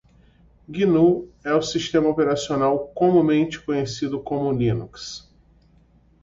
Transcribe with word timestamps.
Gnu 0.67 1.29
é 1.43 1.53
o 1.53 1.61
sistema 1.61 2.09
operacional 2.09 2.87
comumente 2.87 3.59
conhecido 3.61 4.19
como 4.19 4.51
Linux. 4.51 5.29